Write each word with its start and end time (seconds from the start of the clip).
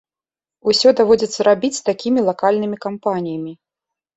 Усё 0.71 0.93
даводзіцца 0.99 1.45
рабіць 1.49 1.83
такімі 1.91 2.25
лакальнымі 2.31 2.77
кампаніямі. 2.87 3.53